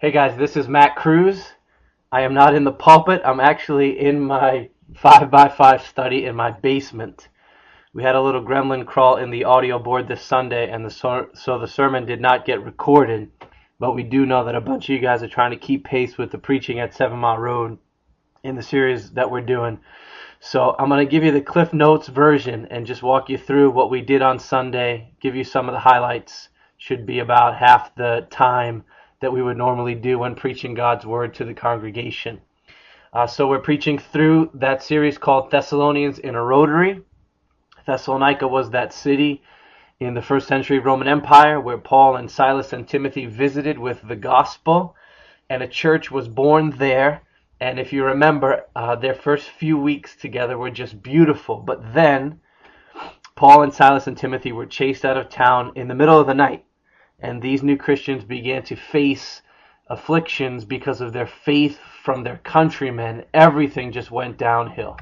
[0.00, 1.52] Hey guys, this is Matt Cruz.
[2.10, 3.20] I am not in the pulpit.
[3.22, 7.28] I'm actually in my 5x5 study in my basement.
[7.92, 11.28] We had a little gremlin crawl in the audio board this Sunday, and the so,
[11.34, 13.30] so the sermon did not get recorded.
[13.78, 16.16] But we do know that a bunch of you guys are trying to keep pace
[16.16, 17.76] with the preaching at Seven Mile Road
[18.42, 19.80] in the series that we're doing.
[20.38, 23.72] So I'm going to give you the Cliff Notes version and just walk you through
[23.72, 26.48] what we did on Sunday, give you some of the highlights.
[26.78, 28.84] Should be about half the time
[29.20, 32.40] that we would normally do when preaching God's Word to the congregation.
[33.12, 37.02] Uh, so we're preaching through that series called Thessalonians in a Rotary.
[37.86, 39.42] Thessalonica was that city
[39.98, 44.16] in the first century Roman Empire where Paul and Silas and Timothy visited with the
[44.16, 44.94] gospel,
[45.48, 47.22] and a church was born there
[47.60, 51.56] and if you remember, uh, their first few weeks together were just beautiful.
[51.56, 52.40] But then,
[53.34, 56.34] Paul and Silas and Timothy were chased out of town in the middle of the
[56.34, 56.64] night.
[57.22, 59.42] And these new Christians began to face
[59.88, 63.24] afflictions because of their faith from their countrymen.
[63.34, 64.96] Everything just went downhill.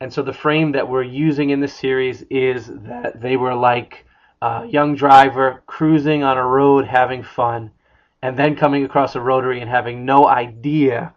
[0.00, 4.04] And so the frame that we're using in this series is that they were like
[4.42, 7.70] a young driver cruising on a road having fun
[8.20, 11.14] and then coming across a rotary and having no idea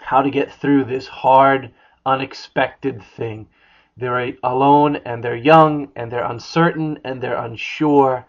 [0.00, 1.72] how to get through this hard,
[2.06, 3.48] unexpected thing.
[3.96, 8.26] They're alone and they're young and they're uncertain and they're unsure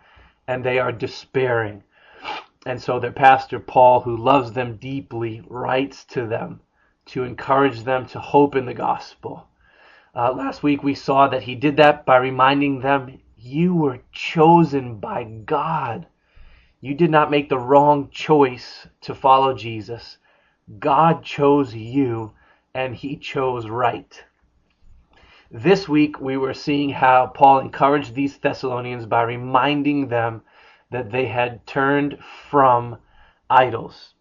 [0.48, 1.84] and they are despairing.
[2.66, 6.62] And so their pastor, Paul, who loves them deeply, writes to them
[7.08, 9.48] to encourage them to hope in the gospel.
[10.16, 15.00] Uh, last week we saw that he did that by reminding them, You were chosen
[15.00, 16.08] by God.
[16.82, 20.18] You did not make the wrong choice to follow Jesus.
[20.80, 22.34] God chose you
[22.74, 24.24] and he chose right.
[25.52, 30.42] This week we were seeing how Paul encouraged these Thessalonians by reminding them
[30.90, 32.98] that they had turned from
[33.48, 34.16] idols.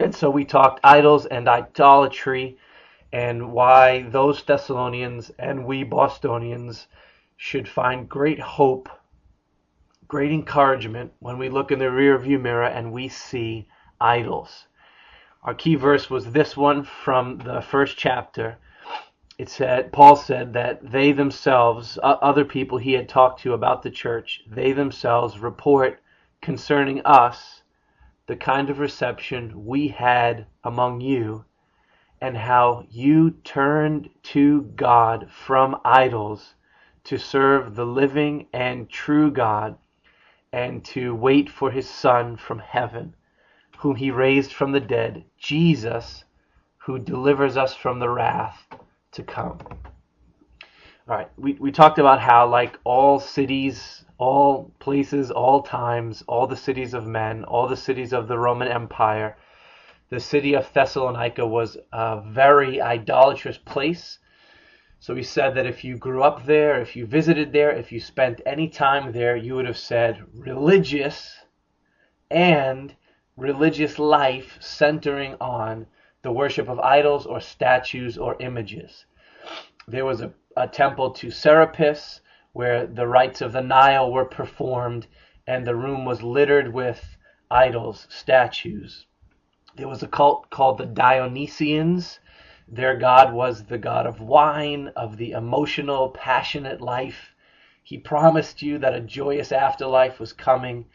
[0.00, 2.58] And so we talked idols and idolatry
[3.12, 6.88] and why those Thessalonians and we Bostonians
[7.36, 8.88] should find great hope,
[10.08, 13.68] great encouragement when we look in the rearview mirror and we see
[14.00, 14.66] idols.
[15.44, 18.58] Our key verse was this one from the first chapter.
[19.38, 23.90] It said, Paul said that they themselves, other people he had talked to about the
[23.90, 26.00] church, they themselves report
[26.40, 27.62] concerning us
[28.26, 31.44] the kind of reception we had among you
[32.20, 36.56] and how you turned to God from idols
[37.04, 39.78] to serve the living and true God
[40.52, 43.14] and to wait for his Son from heaven
[43.78, 46.24] whom he raised from the dead, Jesus,
[46.78, 48.66] who delivers us from the wrath
[49.12, 49.58] to come.
[51.08, 56.46] All right, we, we talked about how, like all cities, all places, all times, all
[56.46, 59.36] the cities of men, all the cities of the Roman Empire,
[60.10, 64.18] the city of Thessalonica was a very idolatrous place.
[65.00, 68.00] So we said that if you grew up there, if you visited there, if you
[68.00, 71.36] spent any time there, you would have said religious
[72.30, 72.94] and
[73.36, 75.86] religious life centering on
[76.22, 79.06] the worship of idols or statues or images.
[79.86, 82.20] There was a, a temple to Serapis
[82.52, 85.06] where the rites of the Nile were performed
[85.46, 87.16] and the room was littered with
[87.50, 89.06] idols, statues.
[89.76, 92.18] There was a cult called the Dionysians.
[92.66, 97.34] Their god was the god of wine, of the emotional, passionate life.
[97.82, 100.86] He promised you that a joyous afterlife was coming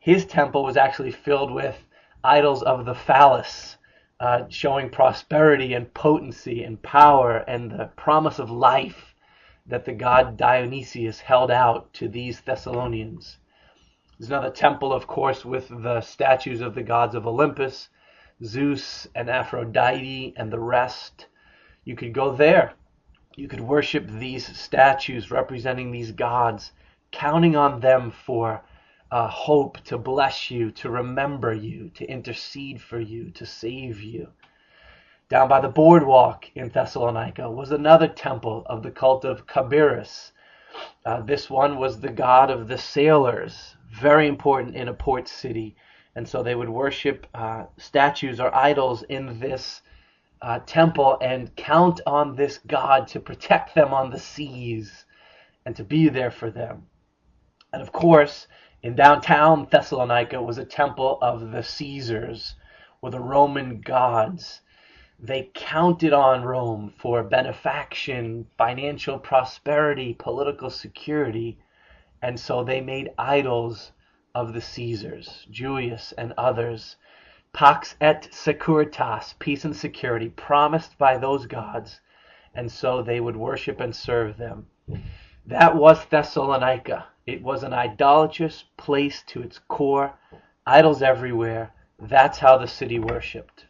[0.00, 1.84] his temple was actually filled with
[2.24, 3.76] idols of the phallus,
[4.20, 9.14] uh, showing prosperity and potency and power and the promise of life
[9.66, 13.38] that the god Dionysius held out to these Thessalonians.
[14.18, 17.88] There's another temple, of course, with the statues of the gods of Olympus,
[18.44, 21.26] Zeus and Aphrodite and the rest.
[21.84, 22.74] You could go there.
[23.36, 26.72] You could worship these statues representing these gods,
[27.10, 28.62] counting on them for
[29.10, 34.28] uh, hope to bless you, to remember you, to intercede for you, to save you.
[35.28, 40.32] Down by the boardwalk in Thessalonica was another temple of the cult of Cabirus.
[41.04, 45.76] Uh, this one was the god of the sailors, very important in a port city.
[46.16, 49.82] And so they would worship uh, statues or idols in this
[50.42, 55.04] uh, temple and count on this god to protect them on the seas
[55.66, 56.86] and to be there for them.
[57.72, 58.48] And of course,
[58.82, 62.54] in downtown Thessalonica was a temple of the Caesars,
[63.02, 64.62] or the Roman gods.
[65.18, 71.58] They counted on Rome for benefaction, financial prosperity, political security,
[72.22, 73.92] and so they made idols
[74.34, 76.96] of the Caesars, Julius and others,
[77.52, 82.00] pax et securitas, peace and security, promised by those gods,
[82.54, 84.68] and so they would worship and serve them.
[85.44, 87.06] That was Thessalonica.
[87.26, 90.14] It was an idolatrous place to its core,
[90.66, 91.72] idols everywhere.
[91.98, 93.66] That's how the city worshipped.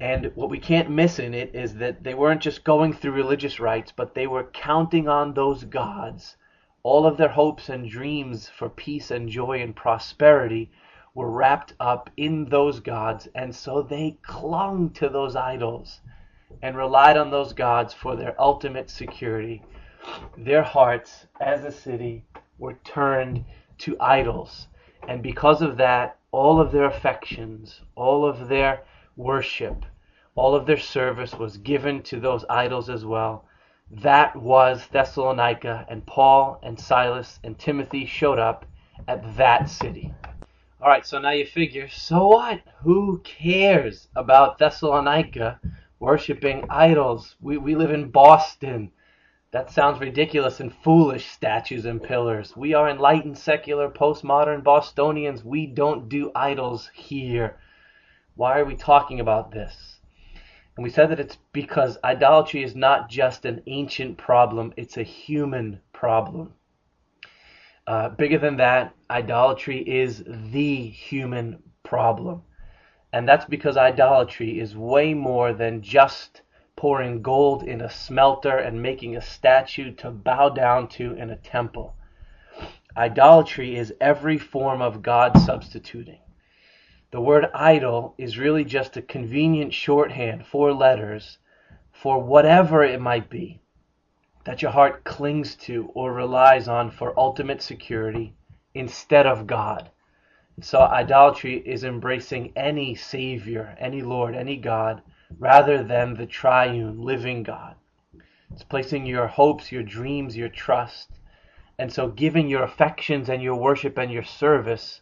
[0.00, 3.60] And what we can't miss in it is that they weren't just going through religious
[3.60, 6.36] rites, but they were counting on those gods.
[6.82, 10.70] All of their hopes and dreams for peace and joy and prosperity
[11.14, 16.00] were wrapped up in those gods, and so they clung to those idols
[16.62, 19.62] and relied on those gods for their ultimate security.
[20.36, 22.24] Their hearts, as a city,
[22.58, 23.44] were turned
[23.78, 24.68] to idols.
[25.08, 28.82] And because of that, all of their affections, all of their
[29.16, 29.84] worship,
[30.34, 33.46] all of their service was given to those idols as well.
[33.90, 38.66] That was Thessalonica, and Paul and Silas and Timothy showed up
[39.06, 40.12] at that city.
[40.80, 42.60] All right, so now you figure, so what?
[42.82, 45.60] Who cares about Thessalonica
[46.00, 47.36] worshiping idols?
[47.40, 48.90] We, we live in Boston.
[49.56, 52.54] That sounds ridiculous and foolish, statues and pillars.
[52.54, 55.42] We are enlightened, secular, postmodern Bostonians.
[55.46, 57.56] We don't do idols here.
[58.34, 60.00] Why are we talking about this?
[60.76, 65.02] And we said that it's because idolatry is not just an ancient problem, it's a
[65.02, 66.52] human problem.
[67.86, 72.42] Uh, bigger than that, idolatry is the human problem.
[73.10, 76.42] And that's because idolatry is way more than just
[76.76, 81.36] pouring gold in a smelter and making a statue to bow down to in a
[81.36, 81.96] temple.
[82.96, 86.20] Idolatry is every form of God substituting.
[87.10, 91.38] The word idol is really just a convenient shorthand, four letters,
[91.92, 93.60] for whatever it might be
[94.46, 98.32] that your heart clings to or relies on for ultimate security
[98.74, 99.90] instead of God.
[100.60, 105.02] So idolatry is embracing any Savior, any Lord, any God,
[105.38, 107.76] rather than the triune, living God.
[108.52, 111.10] It's placing your hopes, your dreams, your trust,
[111.78, 115.00] and so giving your affections and your worship and your service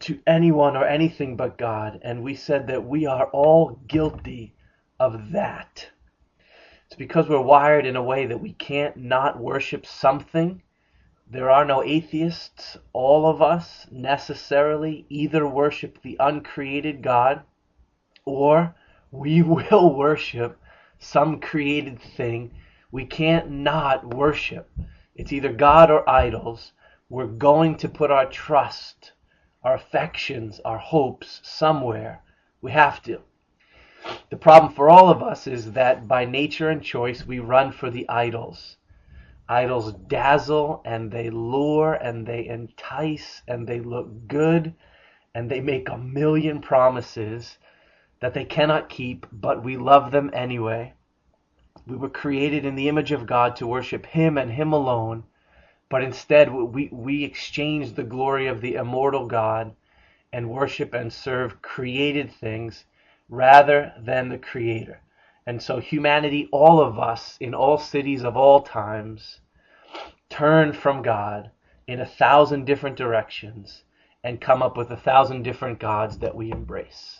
[0.00, 2.00] to anyone or anything but God.
[2.02, 4.54] And we said that we are all guilty
[4.98, 5.90] of that.
[6.86, 10.62] It's because we're wired in a way that we can't not worship something.
[11.30, 12.78] There are no atheists.
[12.94, 17.42] All of us necessarily either worship the uncreated God
[18.24, 18.74] or
[19.10, 20.60] we will worship
[20.98, 22.50] some created thing.
[22.90, 24.70] We can't not worship.
[25.14, 26.72] It's either God or idols.
[27.08, 29.12] We're going to put our trust
[29.62, 32.22] our affections, our hopes somewhere.
[32.60, 33.20] We have to.
[34.30, 37.90] The problem for all of us is that by nature and choice we run for
[37.90, 38.76] the idols.
[39.48, 44.74] Idols dazzle and they lure and they entice and they look good
[45.34, 47.58] and they make a million promises
[48.20, 50.94] that they cannot keep, but we love them anyway.
[51.86, 55.24] We were created in the image of God to worship Him and Him alone
[55.90, 59.74] but instead we, we exchange the glory of the immortal God
[60.32, 62.84] and worship and serve created things
[63.30, 65.00] rather than the Creator.
[65.46, 69.40] And so humanity, all of us, in all cities of all times,
[70.28, 71.50] turn from God
[71.86, 73.84] in a thousand different directions
[74.22, 77.17] and come up with a thousand different gods that we embrace.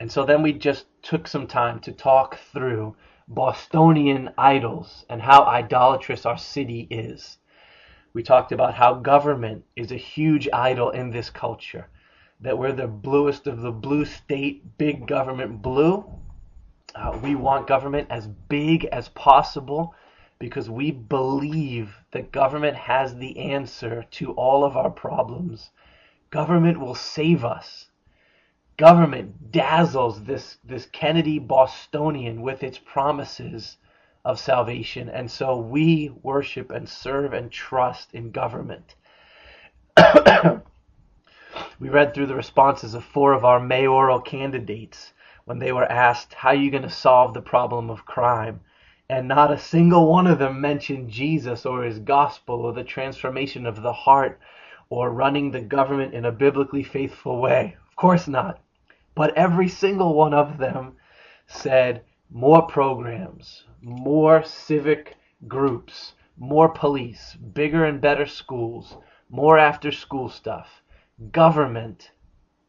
[0.00, 2.96] And so then we just took some time to talk through
[3.28, 7.38] Bostonian idols and how idolatrous our city is.
[8.12, 11.88] We talked about how government is a huge idol in this culture.
[12.40, 16.04] That we're the bluest of the blue state, big government blue.
[16.94, 19.94] Uh, we want government as big as possible
[20.38, 25.70] because we believe that government has the answer to all of our problems.
[26.30, 27.86] Government will save us.
[28.76, 33.76] Government dazzles this, this Kennedy Bostonian with its promises
[34.24, 35.08] of salvation.
[35.08, 38.96] And so we worship and serve and trust in government.
[41.78, 45.12] we read through the responses of four of our mayoral candidates
[45.44, 48.60] when they were asked, How are you going to solve the problem of crime?
[49.08, 53.66] And not a single one of them mentioned Jesus or his gospel or the transformation
[53.66, 54.40] of the heart
[54.90, 57.76] or running the government in a biblically faithful way.
[57.88, 58.63] Of course not.
[59.14, 60.96] But every single one of them
[61.46, 65.16] said, more programs, more civic
[65.46, 68.96] groups, more police, bigger and better schools,
[69.28, 70.82] more after school stuff,
[71.30, 72.10] government,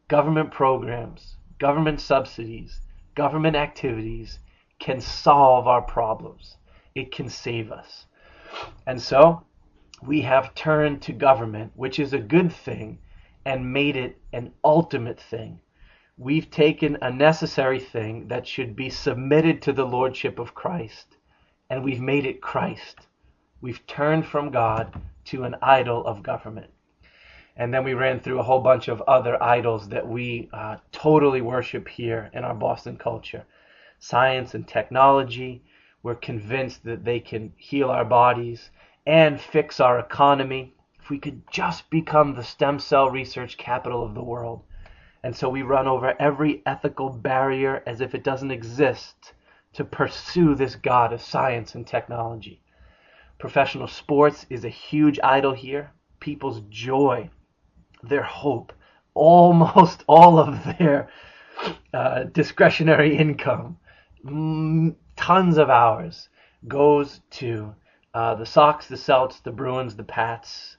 [0.08, 2.82] government programs, government subsidies,
[3.16, 4.40] government activities
[4.78, 6.58] can solve our problems.
[6.94, 8.06] It can save us.
[8.86, 9.46] And so
[10.04, 13.00] we have turned to government, which is a good thing,
[13.46, 15.60] and made it an ultimate thing.
[16.18, 21.18] We've taken a necessary thing that should be submitted to the lordship of Christ
[21.70, 23.08] and we've made it Christ.
[23.60, 26.72] We've turned from God to an idol of government.
[27.58, 31.42] And then we ran through a whole bunch of other idols that we uh, totally
[31.42, 33.46] worship here in our Boston culture
[33.98, 35.64] science and technology.
[36.04, 38.70] We're convinced that they can heal our bodies
[39.08, 40.76] and fix our economy.
[41.02, 44.64] If we could just become the stem cell research capital of the world.
[45.26, 49.34] And so we run over every ethical barrier as if it doesn't exist
[49.74, 52.62] to pursue this God of science and technology.
[53.40, 55.92] Professional sports is a huge idol here.
[56.20, 57.32] People's joy,
[58.04, 58.72] their hope,
[59.16, 61.10] almost all of their
[61.92, 63.80] uh, discretionary income,
[64.24, 66.30] mm, tons of hours
[66.68, 67.74] goes to
[68.14, 70.78] uh, the Sox, the Celts, the Bruins, the Pats,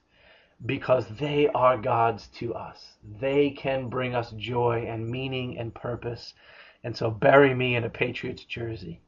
[0.64, 2.96] because they are gods to us.
[3.20, 6.32] They can bring us joy and meaning and purpose.
[6.82, 9.02] And so bury me in a Patriots jersey.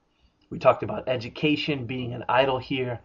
[0.51, 3.01] We talked about education being an idol here.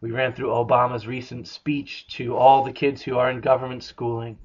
[0.00, 4.38] We ran through Obama's recent speech to all the kids who are in government schooling,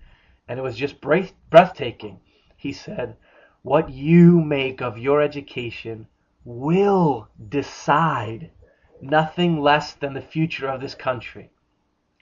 [0.47, 2.19] and it was just breathtaking.
[2.57, 3.15] He said,
[3.61, 6.07] What you make of your education
[6.43, 8.51] will decide
[9.01, 11.51] nothing less than the future of this country.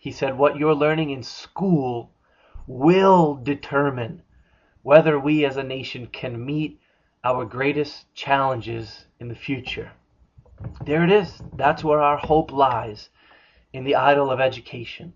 [0.03, 2.11] He said, What you're learning in school
[2.67, 4.21] will determine
[4.81, 6.81] whether we as a nation can meet
[7.23, 9.93] our greatest challenges in the future.
[10.83, 11.41] There it is.
[11.53, 13.11] That's where our hope lies
[13.71, 15.13] in the idol of education.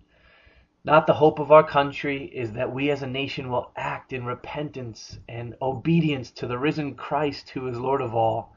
[0.84, 4.24] Not the hope of our country is that we as a nation will act in
[4.24, 8.56] repentance and obedience to the risen Christ who is Lord of all.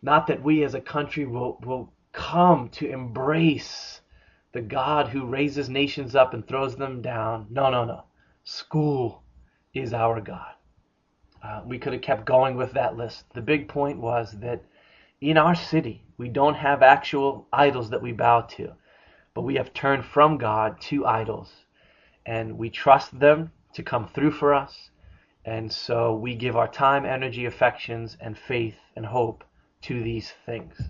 [0.00, 4.00] Not that we as a country will, will come to embrace
[4.56, 7.46] the God who raises nations up and throws them down.
[7.50, 8.04] No, no, no.
[8.44, 9.22] School
[9.74, 10.54] is our God.
[11.42, 13.26] Uh, we could have kept going with that list.
[13.34, 14.64] The big point was that
[15.20, 18.72] in our city, we don't have actual idols that we bow to,
[19.34, 21.52] but we have turned from God to idols.
[22.24, 24.88] And we trust them to come through for us.
[25.44, 29.44] And so we give our time, energy, affections, and faith and hope
[29.82, 30.80] to these things.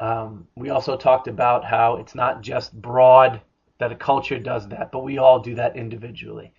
[0.00, 3.40] Um, we also talked about how it's not just broad
[3.78, 6.52] that a culture does that, but we all do that individually.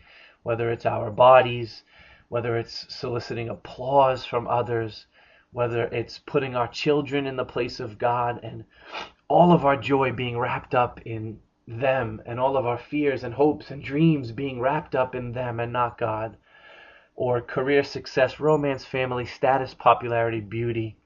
[0.44, 1.84] Whether it's our bodies,
[2.30, 5.08] whether it's soliciting applause from others,
[5.51, 8.65] whether it's putting our children in the place of God and
[9.27, 13.34] all of our joy being wrapped up in them and all of our fears and
[13.34, 16.38] hopes and dreams being wrapped up in them and not God,
[17.15, 20.98] or career success, romance, family, status, popularity, beauty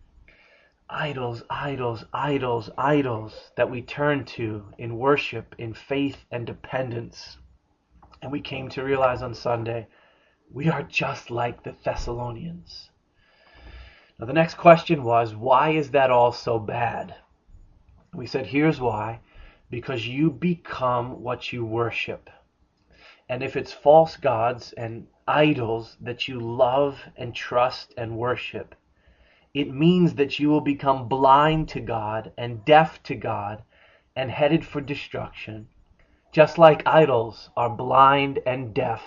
[0.90, 7.38] idols, idols, idols, idols that we turn to in worship, in faith and dependence.
[8.22, 9.88] And we came to realize on Sunday
[10.52, 12.90] we are just like the Thessalonians.
[14.20, 17.16] Now, the next question was why is that all so bad?
[18.14, 19.20] We said, here's why
[19.70, 22.30] because you become what you worship.
[23.30, 28.74] And if it's false gods and idols that you love and trust and worship,
[29.54, 33.64] it means that you will become blind to God and deaf to God
[34.16, 35.68] and headed for destruction,
[36.32, 39.02] just like idols are blind and deaf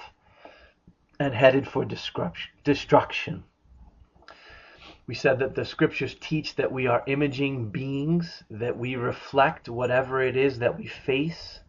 [1.21, 3.45] and headed for destruction.
[5.07, 10.23] We said that the scriptures teach that we are imaging beings, that we reflect whatever
[10.23, 11.61] it is that we face,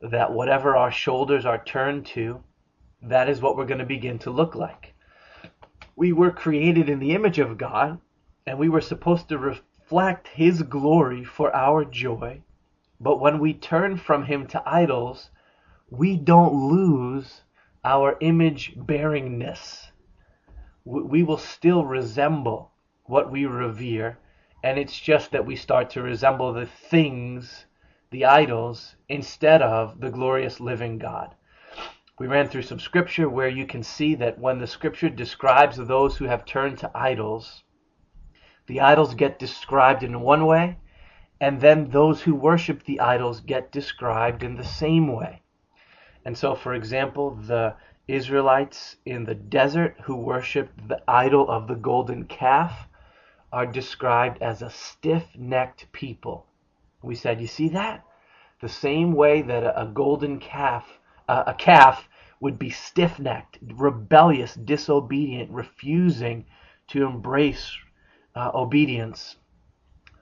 [0.00, 2.42] that whatever our shoulders are turned to,
[3.00, 4.93] that is what we're going to begin to look like
[5.96, 8.00] we were created in the image of God,
[8.46, 12.42] and we were supposed to reflect His glory for our joy.
[13.00, 15.30] But when we turn from Him to idols,
[15.90, 17.42] we don't lose
[17.84, 19.90] our image bearingness.
[20.84, 22.72] We will still resemble
[23.04, 24.18] what we revere,
[24.62, 27.66] and it's just that we start to resemble the things,
[28.10, 31.34] the idols, instead of the glorious living God.
[32.16, 36.16] We ran through some scripture where you can see that when the scripture describes those
[36.16, 37.64] who have turned to idols,
[38.66, 40.78] the idols get described in one way,
[41.40, 45.42] and then those who worship the idols get described in the same way.
[46.24, 47.74] And so, for example, the
[48.06, 52.88] Israelites in the desert who worshiped the idol of the golden calf
[53.52, 56.46] are described as a stiff necked people.
[57.02, 58.04] We said, You see that?
[58.60, 62.08] The same way that a golden calf uh, a calf
[62.40, 66.44] would be stiff necked, rebellious, disobedient, refusing
[66.88, 67.76] to embrace
[68.34, 69.36] uh, obedience.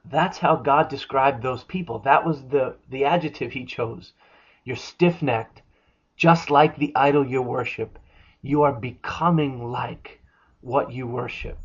[0.04, 2.00] That's how God described those people.
[2.00, 4.12] That was the, the adjective he chose.
[4.64, 5.62] You're stiff necked,
[6.16, 7.98] just like the idol you worship.
[8.42, 10.20] You are becoming like
[10.60, 11.58] what you worship.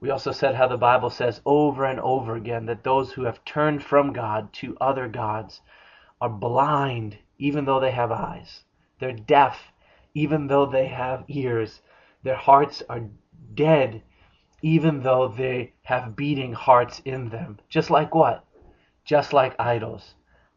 [0.00, 3.44] We also said how the Bible says over and over again that those who have
[3.44, 5.60] turned from God to other gods
[6.20, 8.62] are blind even though they have eyes.
[8.98, 9.72] They're deaf
[10.14, 11.80] even though they have ears.
[12.22, 13.08] Their hearts are
[13.54, 14.02] dead
[14.62, 17.58] even though they have beating hearts in them.
[17.68, 18.44] Just like what?
[19.04, 20.14] Just like idols.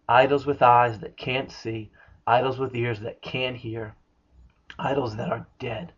[0.09, 1.91] Idols with eyes that can't see,
[2.25, 3.95] idols with ears that can't hear,
[4.79, 5.93] idols that are dead.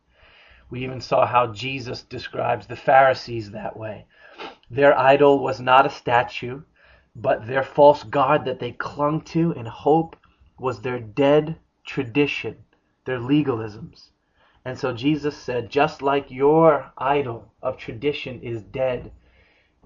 [0.70, 4.06] We even saw how Jesus describes the Pharisees that way.
[4.70, 6.62] Their idol was not a statue,
[7.16, 10.16] but their false god that they clung to in hope
[10.58, 11.56] was their dead
[11.86, 12.64] tradition,
[13.06, 14.10] their legalisms.
[14.66, 19.12] And so Jesus said, just like your idol of tradition is dead,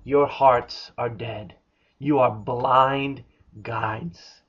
[0.03, 1.55] your hearts are dead.
[1.99, 3.23] You are blind
[3.61, 4.41] guides.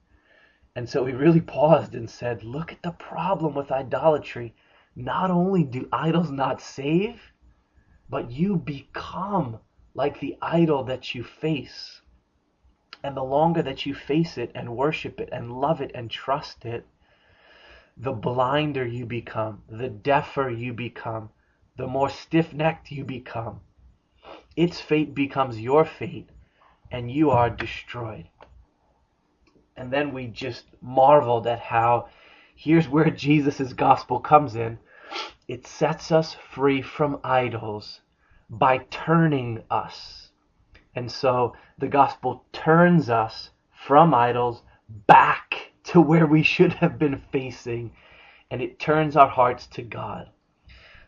[0.76, 4.54] And so he really paused and said, Look at the problem with idolatry
[4.94, 7.32] not only do idols not save,
[8.08, 9.58] but you become
[9.94, 12.02] like the idol that you face.
[13.02, 16.64] And the longer that you face it and worship it and love it and trust
[16.64, 16.86] it,
[17.96, 21.30] the blinder you become, the deafer you become,
[21.76, 23.60] the more stiff necked you become.
[24.56, 26.28] Its fate becomes your fate,
[26.90, 28.28] and you are destroyed.
[29.76, 32.08] And then we just marveled at how
[32.54, 34.78] here's where Jesus' gospel comes in
[35.46, 38.00] it sets us free from idols
[38.50, 40.30] by turning us.
[40.94, 44.60] And so the gospel turns us from idols
[45.06, 47.90] back to where we should have been facing,
[48.50, 50.28] and it turns our hearts to God.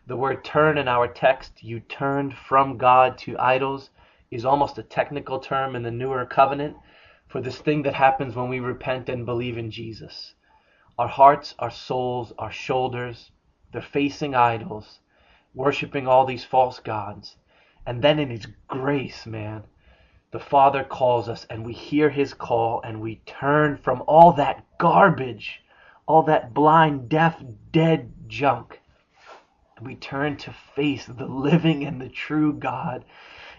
[0.07, 3.91] The word turn in our text, you turned from God to idols,
[4.31, 6.79] is almost a technical term in the newer covenant
[7.29, 10.33] for this thing that happens when we repent and believe in Jesus.
[10.99, 13.33] Our hearts, our souls, our shoulders,
[13.71, 15.01] they're facing idols,
[15.55, 17.37] worshiping all these false gods.
[17.85, 19.65] And then in His grace, man,
[20.33, 24.65] the Father calls us and we hear His call and we turn from all that
[24.79, 25.63] garbage,
[26.07, 28.81] all that blind, deaf, dead junk.
[29.83, 33.05] We turn to face the living and the true God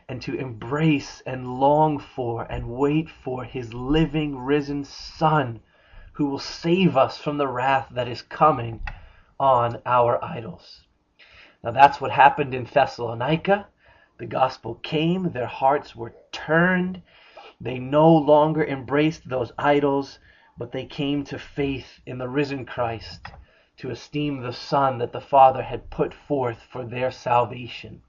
[0.08, 5.62] and to embrace and long for and wait for His living, risen Son
[6.14, 8.82] who will save us from the wrath that is coming
[9.40, 10.84] on our idols.
[11.64, 13.68] Now that's what happened in Thessalonica.
[14.22, 17.02] The gospel came, their hearts were turned.
[17.60, 20.20] They no longer embraced those idols,
[20.56, 23.26] but they came to faith in the risen Christ,
[23.78, 28.04] to esteem the Son that the Father had put forth for their salvation.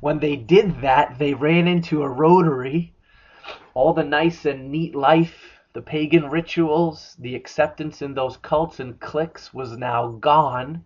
[0.00, 2.92] When they did that, they ran into a rotary.
[3.72, 9.00] All the nice and neat life the pagan rituals, the acceptance in those cults and
[9.00, 10.84] cliques was now gone.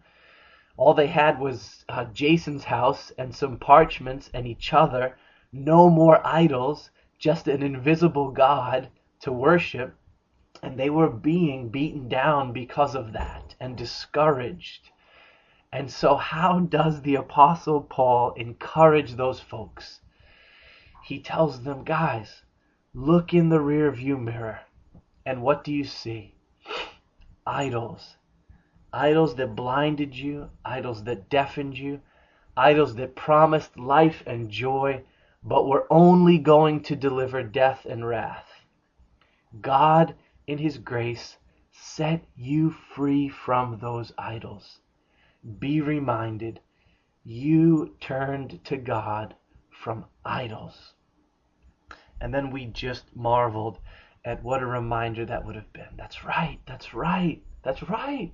[0.77, 5.17] All they had was uh, Jason's house and some parchments and each other.
[5.53, 8.89] No more idols, just an invisible God
[9.21, 9.97] to worship.
[10.63, 14.91] And they were being beaten down because of that and discouraged.
[15.73, 20.01] And so, how does the Apostle Paul encourage those folks?
[21.05, 22.43] He tells them, guys,
[22.95, 24.61] look in the rear view mirror.
[25.25, 26.35] And what do you see?
[27.47, 28.17] Idols.
[28.93, 32.01] Idols that blinded you, idols that deafened you,
[32.57, 35.03] idols that promised life and joy,
[35.43, 38.49] but were only going to deliver death and wrath.
[39.61, 40.15] God,
[40.47, 41.37] in His grace,
[41.71, 44.81] set you free from those idols.
[45.59, 46.61] Be reminded,
[47.23, 49.35] you turned to God
[49.71, 50.95] from idols.
[52.21, 53.79] And then we just marveled
[54.25, 55.97] at what a reminder that would have been.
[55.97, 58.33] That's right, that's right, that's right.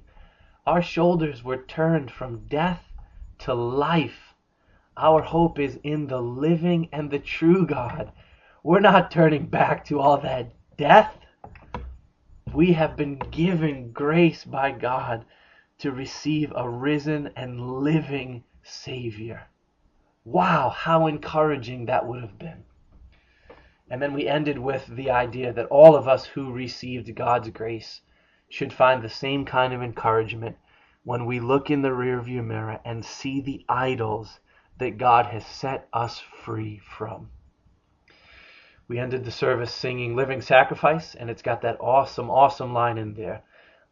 [0.64, 2.92] Our shoulders were turned from death
[3.40, 4.34] to life.
[4.96, 8.12] Our hope is in the living and the true God.
[8.62, 11.18] We're not turning back to all that death.
[12.52, 15.24] We have been given grace by God
[15.78, 19.48] to receive a risen and living Savior.
[20.24, 22.62] Wow, how encouraging that would have been.
[23.90, 28.02] And then we ended with the idea that all of us who received God's grace
[28.52, 30.54] should find the same kind of encouragement
[31.04, 34.40] when we look in the rearview mirror and see the idols
[34.76, 37.30] that God has set us free from.
[38.88, 43.14] We ended the service singing Living Sacrifice, and it's got that awesome, awesome line in
[43.14, 43.42] there.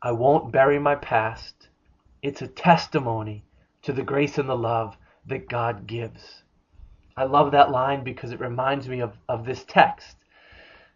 [0.02, 1.70] I won't bury my past.
[2.20, 3.46] It's a testimony
[3.80, 4.94] to the grace and the love
[5.24, 6.42] that God gives.
[7.16, 10.18] I love that line because it reminds me of, of this text.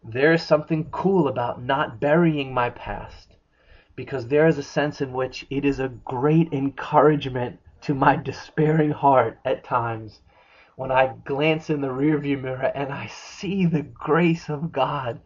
[0.02, 3.33] There is something cool about not burying my past
[3.96, 8.90] because there is a sense in which it is a great encouragement to my despairing
[8.90, 10.20] heart at times
[10.76, 15.20] when I glance in the rearview mirror and I see the grace of God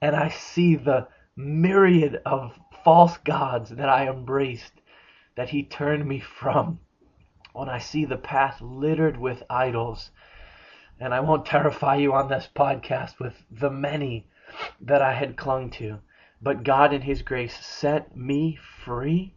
[0.00, 4.72] and I see the myriad of false gods that I embraced
[5.34, 6.78] that He turned me from.
[7.52, 10.10] When I see the path littered with idols,
[11.00, 14.26] and I won't terrify you on this podcast with the many
[14.80, 15.98] that I had clung to,
[16.42, 19.32] but God in His grace set me free.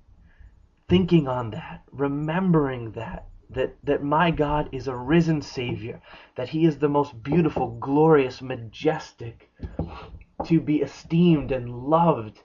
[0.87, 6.01] Thinking on that, remembering that, that, that my God is a risen Savior,
[6.35, 9.51] that He is the most beautiful, glorious, majestic,
[10.45, 12.41] to be esteemed and loved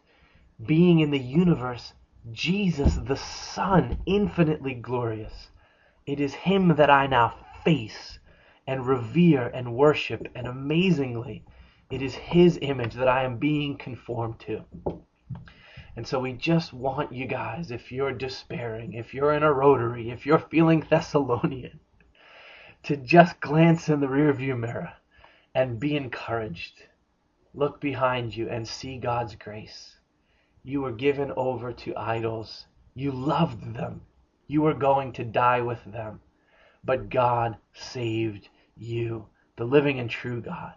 [0.66, 1.94] being in the universe,
[2.30, 5.48] Jesus the Son, infinitely glorious.
[6.06, 8.18] It is Him that I now face
[8.66, 11.44] and revere and worship, and amazingly,
[11.90, 14.64] it is His image that I am being conformed to.
[15.96, 20.10] And so we just want you guys, if you're despairing, if you're in a rotary,
[20.10, 21.80] if you're feeling Thessalonian,
[22.84, 24.92] to just glance in the rearview mirror
[25.54, 26.84] and be encouraged.
[27.52, 29.96] Look behind you and see God's grace.
[30.62, 32.66] You were given over to idols.
[32.94, 34.02] You loved them.
[34.46, 36.20] You were going to die with them.
[36.84, 39.26] But God saved you,
[39.56, 40.74] the living and true God.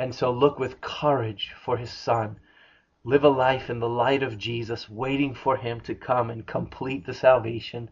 [0.00, 2.40] And so look with courage for his Son.
[3.04, 7.04] Live a life in the light of Jesus, waiting for him to come and complete
[7.04, 7.90] the salvation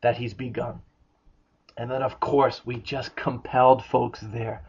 [0.00, 0.82] that he's begun.
[1.76, 4.64] And then, of course, we just compelled folks there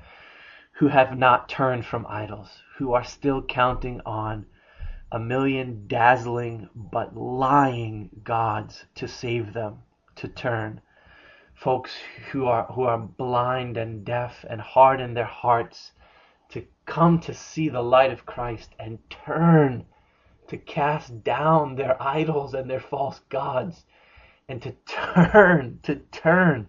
[0.74, 4.45] who have not turned from idols, who are still counting on
[5.12, 9.80] a million dazzling but lying gods to save them,
[10.17, 10.82] to turn.
[11.56, 11.95] Folks
[12.32, 15.91] who are who are blind and deaf and hard in their hearts
[16.86, 19.86] come to see the light of Christ and turn
[20.48, 23.86] to cast down their idols and their false gods
[24.48, 26.67] and to turn to turn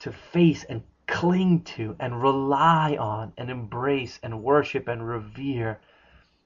[0.00, 5.78] to face and cling to and rely on and embrace and worship and revere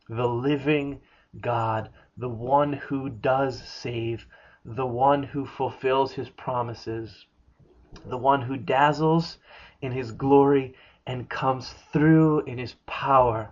[0.08, 1.00] the living
[1.40, 4.26] God, the one who does save,
[4.64, 7.26] the one who fulfills his promises,
[8.04, 9.38] the one who dazzles
[9.80, 10.74] in his glory
[11.06, 13.50] and comes through in his power.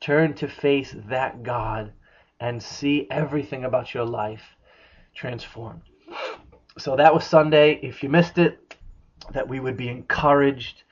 [0.00, 1.92] Turn to face that God
[2.40, 4.42] and see everything about your life
[5.14, 5.82] transformed.
[6.78, 7.78] So that was Sunday.
[7.82, 8.76] If you missed it,
[9.32, 10.82] that we would be encouraged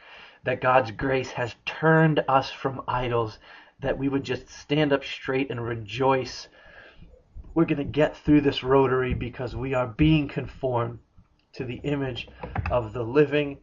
[0.44, 3.38] that God's grace has turned us from idols
[3.80, 6.48] that we would just stand up straight and rejoice.
[7.54, 11.00] We're going to get through this rotary because we are being conformed
[11.54, 12.28] to the image
[12.70, 13.58] of the living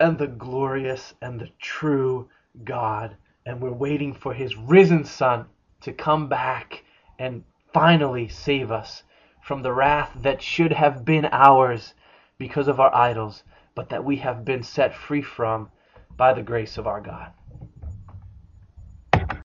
[0.00, 2.28] and the glorious and the true
[2.64, 3.16] God.
[3.44, 5.46] And we're waiting for his risen Son
[5.82, 6.84] to come back
[7.18, 9.02] and finally save us
[9.42, 11.94] from the wrath that should have been ours
[12.38, 15.70] because of our idols, but that we have been set free from
[16.16, 17.30] by the grace of our God.